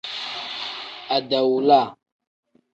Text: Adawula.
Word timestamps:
Adawula. 1.15 1.81